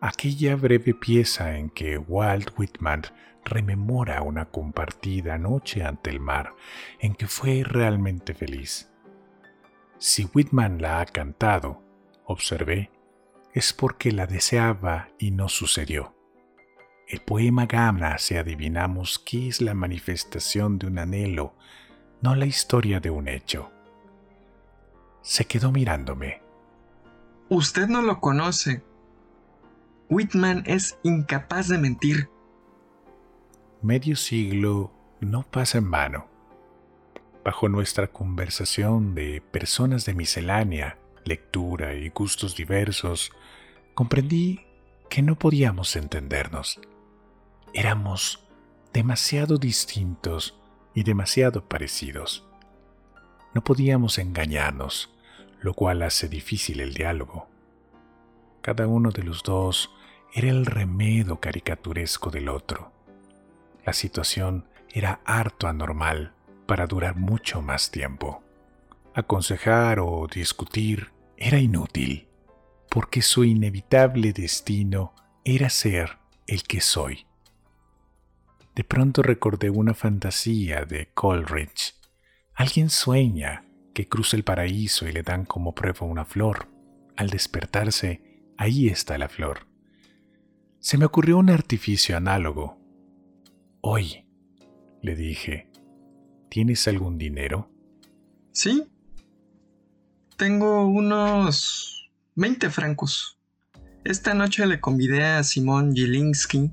aquella 0.00 0.56
breve 0.56 0.94
pieza 0.94 1.56
en 1.56 1.70
que 1.70 1.98
Walt 1.98 2.50
Whitman 2.56 3.02
rememora 3.44 4.22
una 4.22 4.46
compartida 4.46 5.38
noche 5.38 5.82
ante 5.82 6.10
el 6.10 6.20
mar 6.20 6.54
en 6.98 7.14
que 7.14 7.26
fue 7.26 7.62
realmente 7.64 8.34
feliz. 8.34 8.90
Si 9.98 10.28
Whitman 10.32 10.80
la 10.80 11.00
ha 11.00 11.06
cantado, 11.06 11.82
observé, 12.24 12.90
es 13.52 13.72
porque 13.72 14.12
la 14.12 14.26
deseaba 14.26 15.08
y 15.18 15.30
no 15.30 15.48
sucedió. 15.48 16.14
El 17.06 17.20
poema 17.20 17.66
gana 17.66 18.18
si 18.18 18.36
adivinamos 18.36 19.18
que 19.18 19.48
es 19.48 19.60
la 19.60 19.74
manifestación 19.74 20.78
de 20.78 20.86
un 20.86 20.98
anhelo, 20.98 21.54
no 22.22 22.34
la 22.34 22.46
historia 22.46 23.00
de 23.00 23.10
un 23.10 23.28
hecho. 23.28 23.73
Se 25.24 25.46
quedó 25.46 25.72
mirándome. 25.72 26.40
Usted 27.48 27.88
no 27.88 28.02
lo 28.02 28.20
conoce. 28.20 28.84
Whitman 30.08 30.62
es 30.64 30.96
incapaz 31.02 31.66
de 31.66 31.78
mentir 31.78 32.30
medio 33.84 34.16
siglo 34.16 34.90
no 35.20 35.42
pasa 35.42 35.76
en 35.76 35.90
vano. 35.90 36.26
Bajo 37.44 37.68
nuestra 37.68 38.06
conversación 38.06 39.14
de 39.14 39.42
personas 39.42 40.06
de 40.06 40.14
miscelánea, 40.14 40.96
lectura 41.26 41.94
y 41.94 42.08
gustos 42.08 42.56
diversos, 42.56 43.30
comprendí 43.92 44.62
que 45.10 45.20
no 45.20 45.36
podíamos 45.38 45.96
entendernos. 45.96 46.80
Éramos 47.74 48.48
demasiado 48.94 49.58
distintos 49.58 50.58
y 50.94 51.02
demasiado 51.02 51.68
parecidos. 51.68 52.48
No 53.54 53.62
podíamos 53.62 54.18
engañarnos, 54.18 55.14
lo 55.60 55.74
cual 55.74 56.02
hace 56.02 56.28
difícil 56.28 56.80
el 56.80 56.94
diálogo. 56.94 57.48
Cada 58.60 58.86
uno 58.86 59.10
de 59.10 59.22
los 59.22 59.42
dos 59.42 59.90
era 60.32 60.48
el 60.48 60.66
remedo 60.66 61.40
caricaturesco 61.40 62.30
del 62.30 62.48
otro 62.48 62.94
la 63.84 63.92
situación 63.92 64.66
era 64.90 65.20
harto 65.24 65.68
anormal 65.68 66.32
para 66.66 66.86
durar 66.86 67.16
mucho 67.16 67.60
más 67.60 67.90
tiempo. 67.90 68.42
Aconsejar 69.14 70.00
o 70.00 70.26
discutir 70.26 71.12
era 71.36 71.58
inútil, 71.58 72.28
porque 72.88 73.22
su 73.22 73.44
inevitable 73.44 74.32
destino 74.32 75.14
era 75.44 75.68
ser 75.68 76.18
el 76.46 76.62
que 76.62 76.80
soy. 76.80 77.26
De 78.74 78.84
pronto 78.84 79.22
recordé 79.22 79.70
una 79.70 79.94
fantasía 79.94 80.84
de 80.84 81.10
Coleridge. 81.12 81.93
Alguien 82.54 82.90
sueña 82.90 83.64
que 83.92 84.08
cruza 84.08 84.36
el 84.36 84.44
paraíso 84.44 85.08
y 85.08 85.12
le 85.12 85.22
dan 85.22 85.44
como 85.44 85.74
prueba 85.74 86.06
una 86.06 86.24
flor. 86.24 86.68
Al 87.16 87.30
despertarse, 87.30 88.42
ahí 88.56 88.88
está 88.88 89.18
la 89.18 89.28
flor. 89.28 89.66
Se 90.80 90.98
me 90.98 91.04
ocurrió 91.04 91.38
un 91.38 91.50
artificio 91.50 92.16
análogo, 92.16 92.84
Hoy, 93.86 94.24
le 95.02 95.14
dije, 95.14 95.68
¿tienes 96.48 96.88
algún 96.88 97.18
dinero? 97.18 97.70
Sí. 98.50 98.82
Tengo 100.38 100.86
unos 100.86 102.10
20 102.34 102.70
francos. 102.70 103.38
Esta 104.02 104.32
noche 104.32 104.64
le 104.64 104.80
convidé 104.80 105.22
a 105.24 105.44
Simón 105.44 105.94
Gilinski 105.94 106.70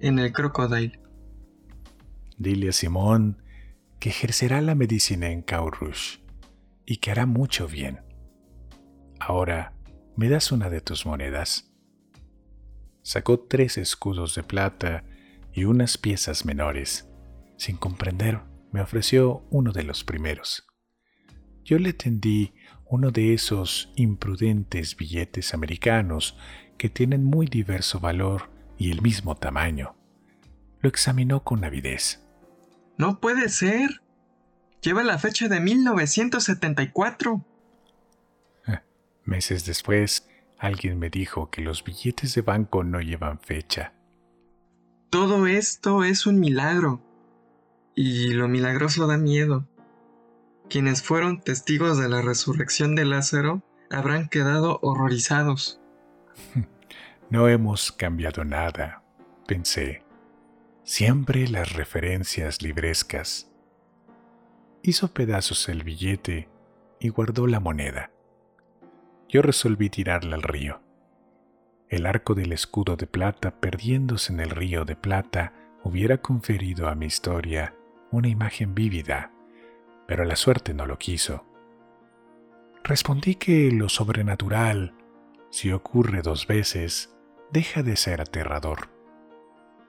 en 0.00 0.18
el 0.18 0.32
Crocodile. 0.32 0.98
Dile 2.38 2.70
a 2.70 2.72
Simón 2.72 3.42
que 4.04 4.10
ejercerá 4.10 4.60
la 4.60 4.74
medicina 4.74 5.30
en 5.30 5.40
Caurush 5.40 6.18
y 6.84 6.98
que 6.98 7.10
hará 7.10 7.24
mucho 7.24 7.66
bien. 7.66 8.02
Ahora, 9.18 9.72
¿me 10.14 10.28
das 10.28 10.52
una 10.52 10.68
de 10.68 10.82
tus 10.82 11.06
monedas? 11.06 11.72
Sacó 13.00 13.40
tres 13.40 13.78
escudos 13.78 14.34
de 14.34 14.42
plata 14.42 15.04
y 15.54 15.64
unas 15.64 15.96
piezas 15.96 16.44
menores. 16.44 17.08
Sin 17.56 17.78
comprender, 17.78 18.42
me 18.72 18.82
ofreció 18.82 19.46
uno 19.48 19.72
de 19.72 19.84
los 19.84 20.04
primeros. 20.04 20.66
Yo 21.64 21.78
le 21.78 21.94
tendí 21.94 22.52
uno 22.84 23.10
de 23.10 23.32
esos 23.32 23.90
imprudentes 23.96 24.98
billetes 24.98 25.54
americanos 25.54 26.36
que 26.76 26.90
tienen 26.90 27.24
muy 27.24 27.46
diverso 27.46 28.00
valor 28.00 28.50
y 28.76 28.90
el 28.90 29.00
mismo 29.00 29.34
tamaño. 29.34 29.96
Lo 30.82 30.90
examinó 30.90 31.42
con 31.42 31.64
avidez. 31.64 32.23
No 32.96 33.20
puede 33.20 33.48
ser. 33.48 34.02
Lleva 34.80 35.02
la 35.02 35.18
fecha 35.18 35.48
de 35.48 35.60
1974. 35.60 37.44
Meses 39.24 39.64
después, 39.64 40.28
alguien 40.58 40.98
me 40.98 41.08
dijo 41.08 41.50
que 41.50 41.62
los 41.62 41.82
billetes 41.82 42.34
de 42.34 42.42
banco 42.42 42.84
no 42.84 43.00
llevan 43.00 43.40
fecha. 43.40 43.94
Todo 45.08 45.46
esto 45.46 46.04
es 46.04 46.26
un 46.26 46.40
milagro. 46.40 47.00
Y 47.94 48.34
lo 48.34 48.48
milagroso 48.48 49.06
da 49.06 49.16
miedo. 49.16 49.66
Quienes 50.68 51.02
fueron 51.02 51.40
testigos 51.40 51.98
de 51.98 52.08
la 52.08 52.20
resurrección 52.20 52.94
de 52.94 53.04
Lázaro 53.04 53.62
habrán 53.90 54.28
quedado 54.28 54.78
horrorizados. 54.82 55.80
No 57.30 57.48
hemos 57.48 57.90
cambiado 57.90 58.44
nada, 58.44 59.02
pensé. 59.48 60.03
Siempre 60.86 61.48
las 61.48 61.72
referencias 61.72 62.60
librescas. 62.60 63.50
Hizo 64.82 65.14
pedazos 65.14 65.70
el 65.70 65.82
billete 65.82 66.50
y 67.00 67.08
guardó 67.08 67.46
la 67.46 67.58
moneda. 67.58 68.10
Yo 69.26 69.40
resolví 69.40 69.88
tirarla 69.88 70.36
al 70.36 70.42
río. 70.42 70.82
El 71.88 72.04
arco 72.04 72.34
del 72.34 72.52
escudo 72.52 72.96
de 72.96 73.06
plata 73.06 73.60
perdiéndose 73.60 74.34
en 74.34 74.40
el 74.40 74.50
río 74.50 74.84
de 74.84 74.94
plata 74.94 75.54
hubiera 75.82 76.18
conferido 76.18 76.86
a 76.88 76.94
mi 76.94 77.06
historia 77.06 77.74
una 78.10 78.28
imagen 78.28 78.74
vívida, 78.74 79.32
pero 80.06 80.26
la 80.26 80.36
suerte 80.36 80.74
no 80.74 80.84
lo 80.84 80.98
quiso. 80.98 81.46
Respondí 82.84 83.36
que 83.36 83.70
lo 83.72 83.88
sobrenatural, 83.88 84.92
si 85.48 85.72
ocurre 85.72 86.20
dos 86.20 86.46
veces, 86.46 87.16
deja 87.50 87.82
de 87.82 87.96
ser 87.96 88.20
aterrador. 88.20 88.93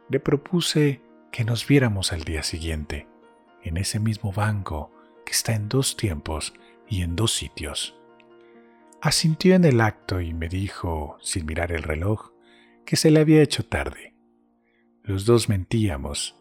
Le 0.10 0.20
propuse 0.20 1.02
que 1.32 1.44
nos 1.44 1.68
viéramos 1.68 2.14
al 2.14 2.24
día 2.24 2.44
siguiente, 2.44 3.08
en 3.64 3.78
ese 3.78 4.00
mismo 4.00 4.32
banco 4.32 4.92
que 5.26 5.32
está 5.32 5.54
en 5.54 5.68
dos 5.68 5.98
tiempos 5.98 6.54
y 6.88 7.02
en 7.02 7.16
dos 7.16 7.34
sitios. 7.34 7.98
Asintió 9.02 9.56
en 9.56 9.66
el 9.66 9.82
acto 9.82 10.22
y 10.22 10.34
me 10.34 10.48
dijo, 10.48 11.18
sin 11.22 11.46
mirar 11.46 11.72
el 11.72 11.84
reloj, 11.84 12.32
que 12.86 12.96
se 12.96 13.12
le 13.12 13.20
había 13.20 13.42
hecho 13.42 13.66
tarde. 13.66 14.16
Los 15.04 15.26
dos 15.26 15.50
mentíamos, 15.50 16.36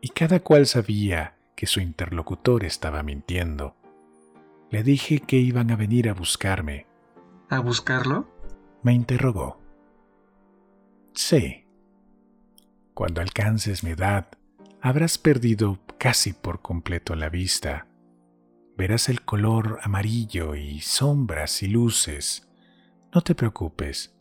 y 0.00 0.08
cada 0.08 0.40
cual 0.40 0.66
sabía 0.66 1.36
que 1.54 1.66
su 1.66 1.80
interlocutor 1.80 2.64
estaba 2.64 3.02
mintiendo. 3.02 3.76
Le 4.70 4.82
dije 4.82 5.20
que 5.20 5.36
iban 5.36 5.70
a 5.70 5.76
venir 5.76 6.08
a 6.08 6.14
buscarme. 6.14 6.86
¿A 7.50 7.60
buscarlo? 7.60 8.28
Me 8.82 8.92
interrogó. 8.94 9.60
Sí. 11.12 11.59
Cuando 13.00 13.22
alcances 13.22 13.82
mi 13.82 13.92
edad, 13.92 14.28
habrás 14.82 15.16
perdido 15.16 15.78
casi 15.96 16.34
por 16.34 16.60
completo 16.60 17.14
la 17.14 17.30
vista 17.30 17.86
verás 18.76 19.08
el 19.08 19.22
color 19.22 19.78
amarillo 19.82 20.54
y 20.54 20.80
sombras 20.80 21.62
y 21.62 21.68
luces. 21.68 22.46
No 23.14 23.22
te 23.22 23.34
preocupes. 23.34 24.14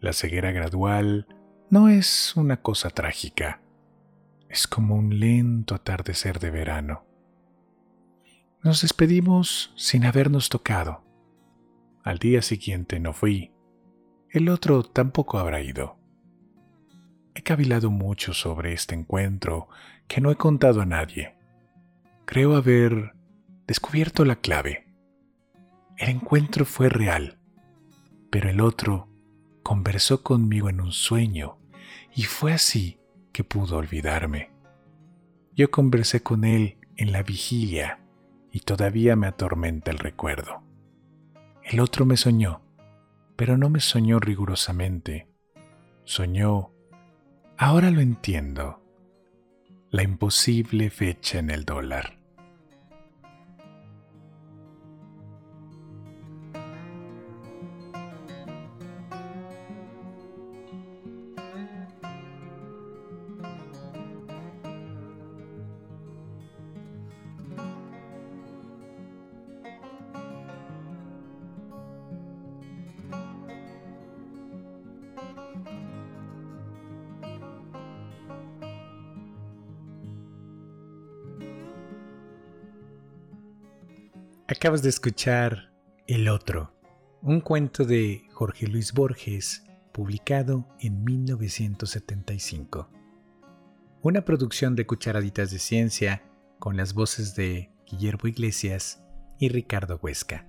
La 0.00 0.14
ceguera 0.14 0.52
gradual 0.52 1.26
no 1.68 1.90
es 1.90 2.34
una 2.34 2.62
cosa 2.62 2.88
trágica. 2.88 3.60
Es 4.48 4.66
como 4.66 4.94
un 4.94 5.20
lento 5.20 5.74
atardecer 5.74 6.38
de 6.38 6.50
verano. 6.50 7.04
Nos 8.62 8.80
despedimos 8.80 9.74
sin 9.76 10.06
habernos 10.06 10.48
tocado. 10.48 11.04
Al 12.04 12.18
día 12.18 12.40
siguiente 12.40 13.00
no 13.00 13.12
fui. 13.12 13.52
El 14.30 14.48
otro 14.48 14.82
tampoco 14.82 15.38
habrá 15.38 15.60
ido. 15.60 15.97
He 17.38 17.42
cavilado 17.44 17.92
mucho 17.92 18.34
sobre 18.34 18.72
este 18.72 18.96
encuentro 18.96 19.68
que 20.08 20.20
no 20.20 20.32
he 20.32 20.34
contado 20.34 20.80
a 20.80 20.86
nadie. 20.86 21.36
Creo 22.24 22.56
haber 22.56 23.12
descubierto 23.64 24.24
la 24.24 24.34
clave. 24.34 24.88
El 25.98 26.08
encuentro 26.08 26.64
fue 26.64 26.88
real, 26.88 27.38
pero 28.28 28.50
el 28.50 28.60
otro 28.60 29.08
conversó 29.62 30.24
conmigo 30.24 30.68
en 30.68 30.80
un 30.80 30.90
sueño 30.90 31.60
y 32.12 32.24
fue 32.24 32.52
así 32.52 32.98
que 33.30 33.44
pudo 33.44 33.76
olvidarme. 33.76 34.50
Yo 35.54 35.70
conversé 35.70 36.24
con 36.24 36.44
él 36.44 36.78
en 36.96 37.12
la 37.12 37.22
vigilia 37.22 38.00
y 38.50 38.62
todavía 38.62 39.14
me 39.14 39.28
atormenta 39.28 39.92
el 39.92 39.98
recuerdo. 39.98 40.64
El 41.62 41.78
otro 41.78 42.04
me 42.04 42.16
soñó, 42.16 42.62
pero 43.36 43.56
no 43.56 43.70
me 43.70 43.78
soñó 43.78 44.18
rigurosamente. 44.18 45.28
Soñó, 46.02 46.72
ahora 47.58 47.90
lo 47.90 48.00
entiendo, 48.00 48.82
la 49.90 50.02
imposible 50.02 50.90
fecha 50.90 51.38
en 51.40 51.50
el 51.50 51.64
dólar. 51.64 52.17
Acabas 84.50 84.80
de 84.80 84.88
escuchar 84.88 85.74
El 86.06 86.26
Otro, 86.26 86.72
un 87.20 87.42
cuento 87.42 87.84
de 87.84 88.22
Jorge 88.32 88.66
Luis 88.66 88.94
Borges, 88.94 89.62
publicado 89.92 90.66
en 90.80 91.04
1975. 91.04 92.88
Una 94.00 94.24
producción 94.24 94.74
de 94.74 94.86
Cucharaditas 94.86 95.50
de 95.50 95.58
Ciencia 95.58 96.22
con 96.58 96.78
las 96.78 96.94
voces 96.94 97.34
de 97.36 97.70
Guillermo 97.86 98.26
Iglesias 98.26 99.04
y 99.38 99.50
Ricardo 99.50 100.00
Huesca. 100.02 100.46